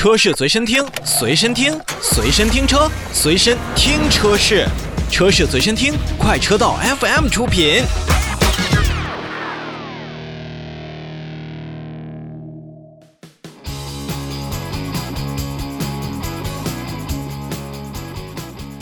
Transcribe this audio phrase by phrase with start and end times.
[0.00, 4.66] 车市随身听，随身听，随身听车，随身听车市，
[5.10, 7.82] 车市随身听，快车道 FM 出品。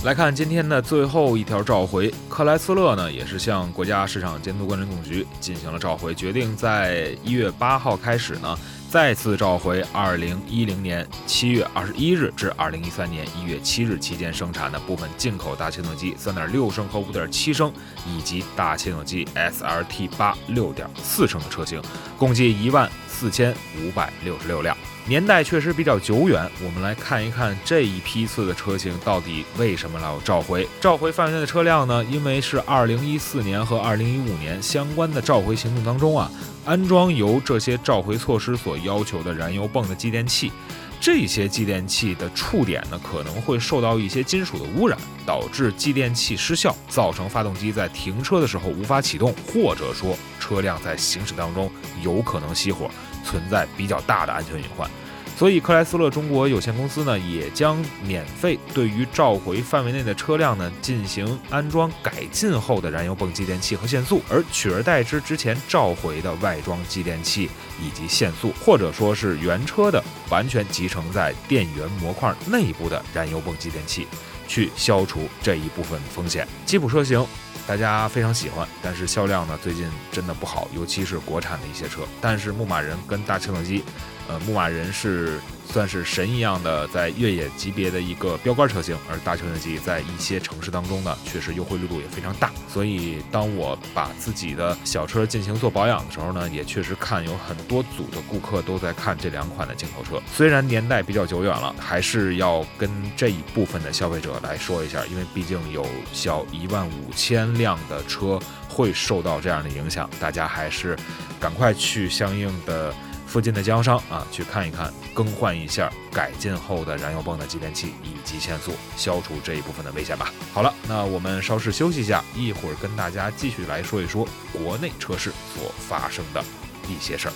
[0.05, 8.57] 来看今天的最后一条召回，克莱斯勒呢也是向国家市场监督管理总局进行了召回，决定在一月八号开始呢。
[8.91, 17.71] 再次召回二零一零年七月二十一日至二零一三年一月七日期间生产的部分进口大切诺基三点六升和五点七升，
[18.07, 21.82] 以及大切诺基 SRT 八六点四升的车型，
[22.17, 24.77] 共计一万四千五百六十六辆。
[25.07, 30.68] 年代确实比较久远，我们来看一看这一批次的车型到底为什么要召回？
[30.81, 32.05] 召回范围内的车辆呢？
[32.05, 36.31] 因为是二零一四年和二零一五年相关的召回行动当中啊，
[36.64, 40.53] 安装由这些召回措施所要求的燃油泵的继电器，
[41.00, 51.70] 这些继电器的触点呢可能会受到一些金属的污染，导致继电器失效，造成发动机在停车的时候无法启动，或者说车辆在行驶当中
[52.03, 52.91] 有可能熄火。
[53.29, 54.89] 存在比较大的安全隐患，
[55.37, 67.51] 所以克莱斯勒中国有限公司呢，也将免费对于召回范围内的车辆呢进行安装改进后的燃油泵继电器和限速，而取而代之之前召回的外装继电器
[67.83, 74.09] 以及限速，或者说是原车的完全集成在电源模块内部的燃油泵继电器，
[74.49, 76.49] 去消除这一部分风险。
[76.67, 77.25] 吉普车型。
[77.67, 82.01] 大家非常喜欢，但是销量呢最近真的不好，尤其是国产的一些车。
[82.19, 83.85] 但是牧马人跟大切诺基，
[84.27, 85.39] 呃，牧马人是。
[85.70, 92.50] 算是神一样的在越野级别的一个标杆车型，而大切诺基在一些城市当中呢，确实优惠力度也非常大。
[92.69, 100.20] 所以当我把自己的小车进行做保养的时候呢，也确实看有很多组的顾客都在看这两款的进口车。
[100.33, 110.96] 虽然年代比较久远了，还是要跟这一部分的消费者来说一下，因为毕竟有小一万五千辆的车会受到这样的影响，大家还是
[111.39, 112.95] 赶快去相应的。
[113.28, 120.33] 附近的经销商啊，去看一看，更换一下改进后的燃油泵的继电器以及限速，消除这一部分的危险吧。
[120.55, 126.42] 好了，那我们稍事休息一下，一会儿跟大家继续来说一说国内车市所发生的
[126.89, 127.33] 一些事儿。